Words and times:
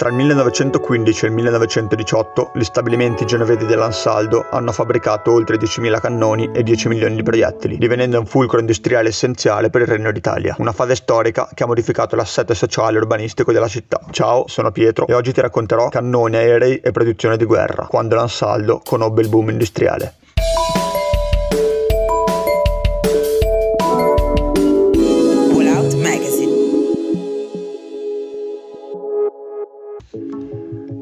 Tra 0.00 0.10
il 0.10 0.14
1915 0.14 1.24
e 1.24 1.26
il 1.26 1.34
1918 1.34 2.52
gli 2.54 2.62
stabilimenti 2.62 3.24
genovesi 3.24 3.66
dell'Ansaldo 3.66 4.46
hanno 4.48 4.70
fabbricato 4.70 5.32
oltre 5.32 5.56
10.000 5.56 5.98
cannoni 5.98 6.48
e 6.54 6.62
10 6.62 6.86
milioni 6.86 7.16
di 7.16 7.24
proiettili, 7.24 7.78
divenendo 7.78 8.16
un 8.20 8.24
fulcro 8.24 8.60
industriale 8.60 9.08
essenziale 9.08 9.70
per 9.70 9.80
il 9.80 9.88
Regno 9.88 10.12
d'Italia. 10.12 10.54
Una 10.60 10.70
fase 10.70 10.94
storica 10.94 11.48
che 11.52 11.64
ha 11.64 11.66
modificato 11.66 12.14
l'assetto 12.14 12.54
sociale 12.54 12.94
e 12.94 13.00
urbanistico 13.00 13.50
della 13.50 13.66
città. 13.66 14.00
Ciao, 14.12 14.46
sono 14.46 14.70
Pietro 14.70 15.04
e 15.08 15.14
oggi 15.14 15.32
ti 15.32 15.40
racconterò 15.40 15.88
cannoni, 15.88 16.36
aerei 16.36 16.76
e 16.76 16.92
produzione 16.92 17.36
di 17.36 17.44
guerra, 17.44 17.88
quando 17.88 18.14
l'Ansaldo 18.14 18.80
conobbe 18.84 19.22
il 19.22 19.28
boom 19.28 19.50
industriale. 19.50 20.14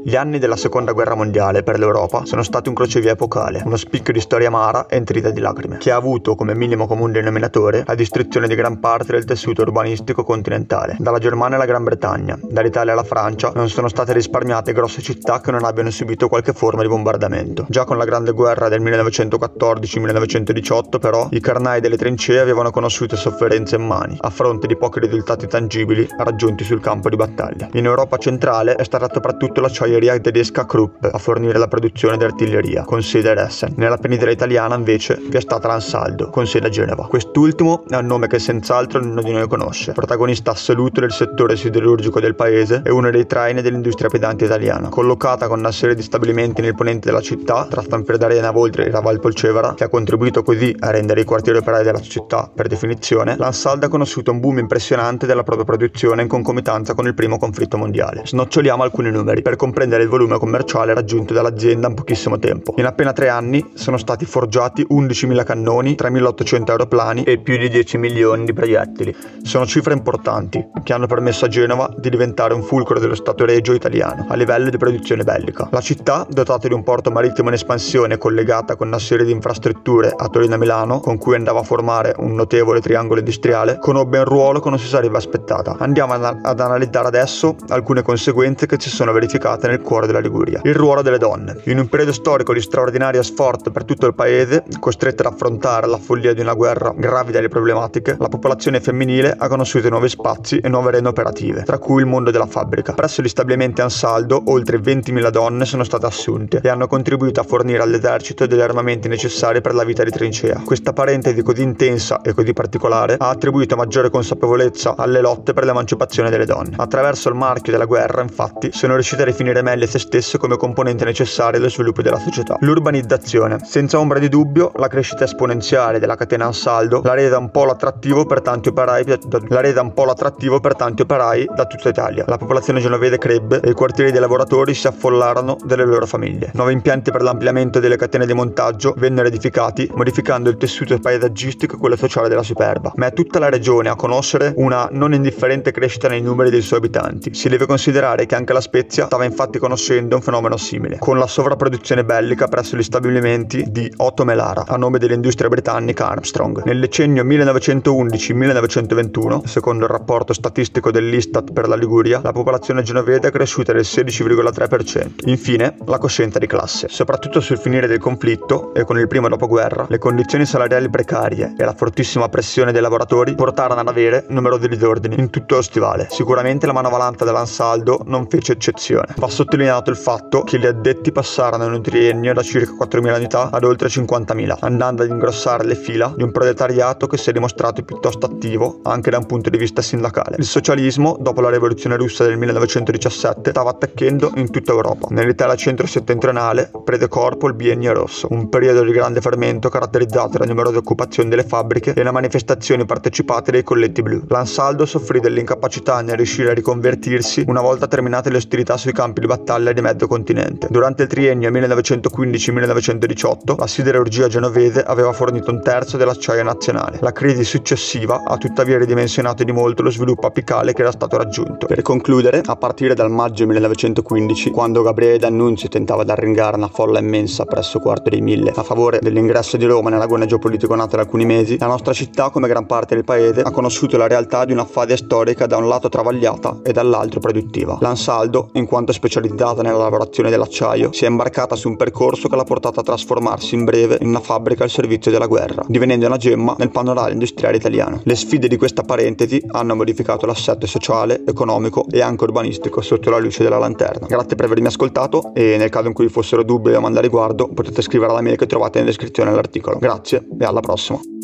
Gli 0.07 0.15
anni 0.15 0.39
della 0.39 0.55
seconda 0.55 0.93
guerra 0.93 1.17
mondiale 1.17 1.65
per 1.65 1.81
l'Europa 1.81 2.25
sono 2.27 2.45
stati 2.45 2.69
un 2.69 2.77
crocevia 2.77 3.11
epocale, 3.11 3.63
uno 3.65 3.75
spicchio 3.75 4.13
di 4.13 4.21
storia 4.21 4.47
amara 4.47 4.87
e 4.87 4.99
intrida 4.99 5.31
di 5.31 5.41
lacrime, 5.41 5.79
che 5.79 5.91
ha 5.91 5.97
avuto 5.97 6.37
come 6.37 6.55
minimo 6.55 6.87
comune 6.87 7.15
denominatore 7.15 7.83
la 7.85 7.97
distruzione 7.97 8.47
di 8.47 8.55
gran 8.55 8.79
parte 8.79 9.11
del 9.11 9.25
tessuto 9.25 9.63
urbanistico 9.63 10.23
continentale. 10.23 10.95
Dalla 11.01 11.19
Germania 11.19 11.57
alla 11.57 11.65
Gran 11.65 11.83
Bretagna, 11.83 12.39
dall'Italia 12.41 12.93
alla 12.93 13.03
Francia, 13.03 13.51
non 13.53 13.69
sono 13.69 13.89
state 13.89 14.13
risparmiate 14.13 14.73
grosse 14.73 15.03
città 15.03 15.41
che 15.41 15.51
non 15.51 15.65
abbiano 15.65 15.91
subito 15.91 16.29
qualche 16.29 16.53
forma 16.53 16.83
di 16.83 16.89
bombardamento. 16.89 17.67
Già 17.69 17.85
con 17.85 17.99
la 17.99 18.05
Grande 18.05 18.31
Guerra 18.31 18.69
del 18.69 18.83
1914-1918, 18.83 21.01
però, 21.01 21.27
i 21.33 21.41
carnai 21.41 21.81
delle 21.81 21.97
trincee 21.97 22.39
avevano 22.39 22.71
conosciuto 22.71 23.17
sofferenze 23.17 23.75
immani, 23.75 24.19
a 24.21 24.31
fronte 24.31 24.69
di 24.69 24.77
pochi 24.77 25.01
risultati 25.01 25.49
tangibili 25.49 26.07
raggiunti 26.17 26.63
sul 26.63 26.79
campo 26.79 27.09
di 27.09 27.17
battaglia. 27.17 27.71
In 27.73 27.87
Europa 27.87 28.19
centrale 28.19 28.77
è 28.77 28.85
stata 28.85 29.11
soprattutto 29.13 29.61
l'acciaio 29.61 29.95
l'artiglieria 29.97 30.21
tedesca 30.21 30.67
Krupp 30.67 31.05
a 31.05 31.19
fornire 31.19 31.59
la 31.59 31.69
produzione 31.69 32.17
di 32.17 32.25
artiglieria, 32.25 32.85
con 32.85 33.03
sede 33.03 33.31
ad 33.31 33.39
Essen. 33.39 33.73
Nella 33.77 33.97
penisola 33.97 34.31
italiana 34.31 34.75
invece 34.75 35.19
vi 35.29 35.37
è 35.37 35.41
stata 35.41 35.69
l'Ansaldo, 35.69 36.29
con 36.31 36.47
sede 36.47 36.67
a 36.67 36.71
Genova. 36.71 37.07
Quest'ultimo 37.07 37.85
è 37.89 37.97
un 37.97 38.07
nome 38.07 38.27
che 38.27 38.39
senz'altro 38.39 39.01
ognuno 39.01 39.23
di 39.23 39.33
noi 39.33 39.49
conosce, 39.49 39.93
protagonista 39.93 40.51
assoluto 40.51 41.01
del 41.01 41.13
settore 41.13 41.57
siderurgico 41.57 42.21
del 42.21 42.35
paese 42.35 42.83
e 42.85 42.91
uno 42.91 43.11
dei 43.11 43.27
traini 43.27 43.63
dell'industria 43.63 44.09
pedante 44.09 44.45
italiana. 44.45 44.89
Collocata 44.89 45.49
con 45.49 45.59
una 45.59 45.73
serie 45.73 45.95
di 45.95 46.03
stabilimenti 46.03 46.61
nel 46.61 46.75
ponente 46.75 47.09
della 47.09 47.23
città, 47.23 47.67
tra 47.69 47.83
Stanfredarena, 47.83 48.51
Voltre 48.51 48.87
e 48.87 48.91
Raval 48.91 49.21
Polcevera, 49.21 49.75
che 49.75 49.85
ha 49.85 49.89
contribuito 49.89 50.43
così 50.43 50.75
a 50.81 50.91
rendere 50.91 51.23
i 51.23 51.25
quartieri 51.25 51.59
operai 51.59 51.85
della 51.85 52.01
città 52.01 52.51
per 52.53 52.67
definizione, 52.67 53.37
l'Ansaldo 53.37 53.87
ha 53.87 53.89
conosciuto 53.89 54.31
un 54.31 54.41
boom 54.41 54.59
impressionante 54.59 55.27
della 55.27 55.43
propria 55.43 55.65
produzione 55.65 56.23
in 56.23 56.29
concomitanza 56.29 56.95
con 56.95 57.07
il 57.07 57.15
primo 57.15 57.39
conflitto 57.39 57.77
mondiale. 57.77 58.23
Snoccioliamo 58.25 58.83
alcuni 58.83 59.11
numeri 59.11 59.43
per 59.43 59.57
comprendere 59.57 59.85
comprendere 59.87 60.03
il 60.03 60.09
volume 60.09 60.39
commerciale 60.39 60.95
raggiunto 60.95 61.33
dall'azienda 61.33 61.89
in 61.89 61.95
pochissimo 61.95 62.39
tempo. 62.39 62.75
In 62.77 62.87
appena 62.87 63.13
tre 63.13 63.29
anni 63.29 63.65
sono 63.75 63.97
stati 63.97 64.25
forgiati 64.25 64.85
11.000 64.89 65.45
cannoni, 65.45 65.95
3.800 65.95 66.71
aeroplani 66.71 67.23
e 67.23 67.39
più 67.39 67.57
di 67.57 67.69
10 67.69 67.99
milioni 67.99 68.45
di 68.45 68.53
proiettili. 68.53 69.15
Sono 69.43 69.65
cifre 69.65 69.93
importanti 69.93 70.65
che 70.83 70.93
hanno 70.93 71.07
permesso 71.07 71.45
a 71.45 71.49
Genova 71.49 71.89
di 71.97 72.11
diventare 72.11 72.53
un 72.55 72.63
fulcro 72.63 72.99
dello 72.99 73.15
Stato 73.15 73.45
regio 73.45 73.73
italiano 73.73 74.27
a 74.29 74.35
livello 74.35 74.71
di 74.71 74.77
produzione 74.77 75.23
bellica. 75.23 75.69
La 75.71 75.81
città, 75.81 76.27
dotata 76.29 76.67
di 76.67 76.75
un 76.75 76.83
porto 76.83 77.11
marittimo 77.11 77.49
in 77.49 77.55
espansione 77.55 78.19
collegata 78.19 78.75
con 78.75 78.89
una 78.89 78.99
serie 78.99 79.25
di 79.25 79.33
infrastrutture 79.33 80.13
a 80.17 80.29
Torino 80.29 80.55
e 80.55 80.59
Milano, 80.59 80.99
con 81.01 81.17
cui 81.19 81.37
andava 81.37 81.61
a 81.61 81.63
formare 81.63 82.15
un 82.19 82.35
notevole 82.35 82.81
triangolo 82.81 83.21
industriale, 83.21 83.79
conobbe 83.79 84.19
un 84.19 84.25
ruolo 84.25 84.61
che 84.61 84.69
non 84.69 84.79
si 84.79 84.89
sarebbe 84.89 85.17
aspettata. 85.17 85.77
Andiamo 85.79 86.15
ad, 86.15 86.61
analizzare 86.61 87.07
adesso 87.07 87.55
alcune 87.69 88.03
conseguenze 88.03 88.67
che 88.67 88.77
si 88.81 88.91
sono 88.91 89.13
verificate 89.13 89.69
nel 89.69 89.76
nel 89.77 89.83
cuore 89.83 90.07
della 90.07 90.21
Liguria. 90.21 90.61
Il 90.65 90.75
ruolo 90.75 91.03
delle 91.03 91.19
donne. 91.19 91.61
In 91.65 91.79
un 91.79 91.89
periodo 91.89 92.13
storico 92.13 92.53
di 92.55 92.61
straordinaria 92.61 93.23
sforzo 93.23 93.71
per 93.71 93.85
tutto 93.85 94.07
il 94.07 94.15
paese, 94.15 94.65
costrette 94.81 95.23
ad 95.23 95.33
affrontare 95.33 95.87
la 95.87 95.99
follia 95.99 96.33
di 96.33 96.41
una 96.41 96.55
guerra 96.55 96.93
gravida 96.97 97.39
e 97.39 97.49
problematiche, 97.49 98.17
la 98.19 98.29
popolazione 98.29 98.81
femminile 98.81 99.35
ha 99.37 99.49
conosciuto 99.49 99.89
nuovi 99.89 100.09
spazi 100.09 100.59
e 100.59 100.69
nuove 100.69 100.89
arene 100.89 101.09
operative, 101.09 101.63
tra 101.63 101.79
cui 101.79 102.01
il 102.01 102.07
mondo 102.07 102.31
della 102.31 102.47
fabbrica. 102.47 102.95
Presso 102.95 103.23
gli 103.23 103.29
stabilimenti 103.29 103.83
Ansaldo, 103.83 104.43
oltre 104.47 104.79
20.000 104.79 105.31
donne 105.31 105.65
sono 105.65 105.85
state 105.85 106.07
assunte 106.07 106.61
e 106.63 106.69
hanno 106.69 106.87
contribuito 106.87 107.41
a 107.41 107.45
fornire 107.45 107.83
all'esercito 107.83 108.47
degli 108.47 108.61
armamenti 108.61 109.09
necessari 109.09 109.61
per 109.61 109.75
la 109.75 109.85
vita 109.85 110.03
di 110.03 110.11
trincea. 110.11 110.63
Questa 110.65 110.93
parentesi 110.93 111.43
così 111.43 111.63
intensa 111.63 112.23
e 112.23 112.33
così 112.33 112.53
particolare 112.53 113.17
ha 113.19 113.29
attribuito 113.29 113.77
maggiore 113.77 114.11
consapevolezza 114.11 114.95
alle 114.97 115.21
lotte 115.21 115.53
per 115.53 115.65
l'emancipazione 115.65 116.31
delle 116.31 116.47
donne. 116.47 116.77
Attraverso 116.77 117.29
il 117.29 117.35
marchio 117.35 117.73
della 117.73 117.85
guerra, 117.85 118.23
infatti, 118.23 118.71
sono 118.73 118.95
riuscite 118.95 119.23
a 119.23 119.25
definire 119.27 119.56
meglio 119.63 119.87
se 119.87 119.99
stesse 119.99 120.39
come 120.39 120.57
componente 120.57 121.05
necessaria 121.05 121.59
dello 121.59 121.71
sviluppo 121.71 122.03
della 122.03 122.19
società. 122.19 122.57
L'urbanizzazione. 122.61 123.59
Senza 123.65 123.99
ombra 123.99 124.19
di 124.19 124.29
dubbio, 124.29 124.73
la 124.77 124.89
crescita 124.89 125.25
esponenziale 125.25 125.99
della 125.99 126.17
catena 126.17 126.47
Ansaldo 126.47 127.01
la 127.03 127.15
resa 127.15 127.39
un 127.39 127.51
polo 127.51 127.73
attrattivo 127.73 128.27
per 128.27 128.43
tanti 128.43 128.69
operai 128.69 129.05
da, 129.05 129.19
la 129.49 129.61
resa 129.61 129.83
un 129.83 129.93
polo 129.95 130.11
attrattivo 130.11 130.61
per 130.61 130.75
tanti 130.75 131.03
operai 131.03 131.49
da 131.55 131.67
tutta 131.67 131.89
Italia. 131.89 132.25
La 132.27 132.37
popolazione 132.37 132.81
genovese 132.81 133.19
crebbe 133.19 133.61
e 133.61 133.71
i 133.71 133.75
quartieri 133.75 134.11
dei 134.11 134.21
lavoratori 134.21 134.75
si 134.75 134.87
affollarono 134.87 135.57
delle 135.65 135.85
loro 135.85 136.07
famiglie. 136.07 136.51
Nuovi 136.55 136.73
impianti 136.73 137.11
per 137.11 137.23
l'ampliamento 137.23 137.81
delle 137.81 137.97
catene 137.97 138.27
di 138.27 138.33
montaggio 138.33 138.95
vennero 138.97 139.29
edificati, 139.29 139.91
modificando 139.95 140.51
il 140.51 140.57
tessuto 140.57 140.99
paesaggistico 140.99 141.77
e 141.77 141.79
quello 141.79 141.97
sociale 141.97 142.29
della 142.29 142.43
Superba. 142.43 142.93
Ma 142.97 143.07
è 143.07 143.13
tutta 143.13 143.39
la 143.39 143.49
regione 143.49 143.89
a 143.89 143.97
conoscere 143.97 144.53
una 144.57 144.89
non 144.91 145.15
indifferente 145.15 145.71
crescita 145.71 146.09
nei 146.09 146.21
numeri 146.21 146.51
dei 146.51 146.63
suoi 146.63 146.79
abitanti. 146.79 147.35
Si 147.35 147.49
deve 147.49 147.67
considerare 147.67 148.27
che 148.27 148.35
anche 148.35 148.53
la 148.53 148.61
Spezia 148.61 149.07
stava 149.07 149.25
infatti 149.25 149.46
infatti 149.47 149.59
conoscendo 149.59 150.17
un 150.17 150.23
fenomeno 150.23 150.57
simile, 150.57 150.99
con 150.99 151.19
la 151.19 151.29
sovrapproduzione 151.29 152.05
bellica 152.05 152.49
presso 152.49 152.77
gli 152.77 152.83
stabilimenti 152.83 153.65
di 153.69 153.89
Otto 153.99 154.25
Melara, 154.25 154.65
a 154.67 154.77
nome 154.77 154.99
dell'industria 154.99 155.49
britannica 155.49 156.09
Armstrong. 156.09 156.65
Nel 156.65 156.81
decennio 156.81 157.23
1911-1921, 157.25 159.45
secondo 159.45 159.85
il 159.85 159.91
rapporto 159.91 160.33
statistico 160.33 160.91
dell'Istat 160.91 161.53
per 161.53 161.69
la 161.69 161.77
Liguria, 161.77 162.19
la 162.23 162.33
popolazione 162.33 162.83
genovese 162.83 163.29
è 163.29 163.31
cresciuta 163.31 163.73
del 163.73 163.83
16,3%. 163.83 165.27
Infine, 165.27 165.77
la 165.87 165.99
coscienza 165.99 166.41
di 166.41 166.49
classe. 166.49 166.89
Soprattutto 166.91 167.41
sul 167.41 167.59
finire 167.59 167.87
del 167.87 168.01
conflitto 168.01 168.75
e 168.75 168.83
con 168.85 168.99
il 168.99 169.07
primo 169.07 169.29
dopoguerra, 169.29 169.87
le 169.89 169.99
condizioni 169.99 170.45
salariali 170.45 170.91
precarie 170.91 171.55
e 171.57 171.65
la 171.65 171.75
fortissima 171.75 172.29
pressione 172.29 172.73
dei 172.73 172.83
lavoratori 172.83 173.37
portarono 173.37 173.79
ad 173.81 173.87
avere 173.87 174.25
numerosi 174.29 174.67
disordini 174.67 175.21
in 175.21 175.31
tutto 175.31 175.55
lo 175.57 175.63
stivale. 175.63 176.09
Sicuramente 176.11 176.67
la 176.67 176.73
manovalanta 176.73 177.25
dell'Ansaldo 177.25 178.01
non 178.07 178.27
fece 178.29 178.51
eccezione. 178.53 179.15
Va 179.17 179.29
sottolineato 179.37 179.91
il 179.91 179.97
fatto 179.97 180.45
che 180.45 180.59
gli 180.59 180.65
addetti 180.65 181.13
passarono 181.13 181.67
in 181.67 181.73
un 181.75 181.83
triennio 181.83 182.33
da 182.33 182.43
circa 182.43 182.73
4.000 182.73 183.17
unità 183.17 183.51
ad 183.51 183.65
oltre 183.65 183.89
50.000, 183.89 184.57
andando 184.61 185.03
ad 185.03 185.11
ingrossare 185.11 185.67
le 185.67 185.75
fila 185.75 186.11
di 186.17 186.23
un 186.23 186.33
proletariato 186.33 187.07
che 187.07 187.19
si 187.19 187.29
è 187.29 187.33
dimostrato 187.35 187.83
piuttosto 187.83 188.25
attivo 188.25 188.81
anche 188.85 189.11
da 189.11 189.19
un 189.19 189.27
punto 189.27 189.51
di 189.51 189.59
vista 189.59 189.83
sindacale. 189.83 190.37
Il 190.39 190.47
socialismo, 190.47 191.19
dopo 191.21 191.43
la 191.43 191.51
rivoluzione 191.51 191.97
russa 191.97 192.25
del 192.25 192.39
1917, 192.39 193.51
stava 193.51 193.71
attecchendo 193.71 194.33
in 194.37 194.51
tutta 194.51 194.73
Europa. 194.73 195.09
Nell'Italia 195.11 195.55
centro-settentrionale 195.55 196.71
prese 196.83 197.07
corpo 197.09 197.47
il 197.47 197.55
biennio 197.55 197.93
rosso, 197.93 198.29
un 198.31 198.49
periodo 198.49 198.85
di 198.85 198.93
grande 198.93 199.21
fermento 199.21 199.69
caratterizzato 199.69 200.39
da 200.39 200.47
numerose 200.47 200.79
occupazioni 200.79 201.29
delle 201.29 201.45
fabbriche 201.45 201.93
e 201.93 202.03
da 202.03 202.11
manifestazioni 202.11 202.87
partecipate 202.87 203.51
dai 203.51 203.63
colletti 203.63 204.01
blu. 204.01 204.23
L'Ansaldo 204.29 204.87
soffrì 204.87 205.21
dell'incapacità 205.21 206.01
nel 206.01 206.17
riuscire 206.17 206.53
a 206.53 206.55
riconvertirsi 206.55 207.45
una 207.49 207.61
volta 207.61 207.87
terminate 207.87 208.31
le 208.31 208.39
ostilità 208.39 208.79
sui 208.79 208.93
campi 208.93 209.25
di 209.27 209.27
battaglia 209.27 209.73
di 209.73 209.81
mezzo 209.81 210.07
continente. 210.07 210.69
Durante 210.71 211.03
il 211.03 211.09
triennio 211.09 211.51
1915-1918 211.51 213.59
la 213.59 213.67
siderurgia 213.67 214.29
genovese 214.29 214.83
aveva 214.83 215.13
fornito 215.13 215.51
un 215.51 215.61
terzo 215.61 215.97
dell'acciaio 215.97 216.45
nazionale. 216.45 216.99
La 217.01 217.11
crisi 217.13 217.43
successiva 217.45 218.23
ha 218.25 218.37
tuttavia 218.37 218.79
ridimensionato 218.79 219.43
di 219.43 219.51
molto 219.53 219.83
lo 219.83 219.91
sviluppo 219.91 220.29
apicale 220.29 220.73
che 220.73 220.83
era 220.83 220.93
stato 220.93 221.17
raggiunto. 221.17 221.67
Per 221.67 221.83
concludere, 221.83 222.43
a 222.45 222.55
partire 222.57 222.95
dal 222.95 223.11
maggio 223.11 223.47
1915, 223.47 224.51
quando 224.51 224.83
Gabriele 224.83 225.19
D'Annunzio 225.19 225.69
tentava 225.69 226.05
di 226.05 226.11
arringare 226.11 226.57
una 226.57 226.69
folla 226.69 227.01
immensa 227.01 227.45
presso 227.45 227.81
Quarto 227.81 228.11
dei 228.11 228.21
Mille 228.21 228.53
a 228.55 228.63
favore 228.63 229.01
dell'ingresso 229.01 229.57
di 229.57 229.65
Roma 229.65 229.91
nell'agone 229.91 230.27
geopolitico 230.27 230.75
nato 230.75 230.97
da 230.97 231.03
alcuni 231.03 231.25
mesi, 231.25 231.59
la 231.59 231.67
nostra 231.67 231.93
città, 231.93 232.31
come 232.31 232.47
gran 232.47 232.67
parte 232.67 232.95
del 232.95 233.05
paese, 233.05 233.43
ha 233.43 233.51
conosciuto 233.51 233.97
la 233.97 234.07
realtà 234.07 234.45
di 234.45 234.53
una 234.53 234.65
fase 234.65 234.97
storica 234.97 235.47
da 235.47 235.57
un 235.57 235.67
lato 235.67 235.89
travagliata 235.89 236.59
e 236.63 236.73
dall'altro 236.73 237.19
produttiva. 237.21 237.79
L'Ansaldo, 237.81 238.51
in 238.53 238.67
quanto 238.67 238.93
specializzato 238.93 239.16
specializzata 239.17 239.63
nella 239.63 239.79
lavorazione 239.79 240.29
dell'acciaio, 240.29 240.93
si 240.93 241.05
è 241.05 241.09
imbarcata 241.09 241.57
su 241.57 241.69
un 241.69 241.77
percorso 241.77 242.29
che 242.29 242.37
l'ha 242.37 242.45
portata 242.45 242.81
a 242.81 242.83
trasformarsi 242.83 243.55
in 243.55 243.65
breve 243.65 243.97
in 244.01 244.09
una 244.09 244.21
fabbrica 244.21 244.65
al 244.65 244.71
servizio 244.71 245.11
della 245.11 245.27
guerra, 245.27 245.65
divenendo 245.67 246.07
una 246.07 246.19
gemma 246.19 246.55
nel 246.59 246.71
panorama 246.71 247.11
industriale 247.11 247.57
italiano. 247.57 248.01
Le 248.03 248.15
sfide 248.15 248.47
di 248.49 248.57
questa 248.57 248.83
parentesi 248.83 249.43
hanno 249.49 249.75
modificato 249.75 250.27
l'assetto 250.27 250.67
sociale, 250.67 251.23
economico 251.27 251.87
e 251.91 252.03
anche 252.03 252.25
urbanistico 252.25 252.83
sotto 252.83 253.09
la 253.11 253.19
luce 253.19 253.43
della 253.43 253.59
lanterna. 253.59 254.07
Grazie 254.07 254.37
per 254.37 254.45
avermi 254.45 254.67
ascoltato 254.67 255.33
e 255.35 255.57
nel 255.57 255.71
caso 255.71 255.87
in 255.87 255.95
cui 255.95 256.07
vi 256.07 256.13
fossero 256.13 256.43
dubbi 256.43 256.71
o 256.71 256.73
domande 256.73 256.99
a 256.99 257.03
riguardo 257.03 257.49
potete 257.49 257.81
scrivere 257.81 258.11
alla 258.11 258.21
mail 258.21 258.37
che 258.37 258.47
trovate 258.47 258.81
in 258.81 258.85
descrizione 258.85 259.31
dell'articolo. 259.31 259.79
Grazie 259.79 260.27
e 260.39 260.45
alla 260.45 260.61
prossima. 260.61 261.16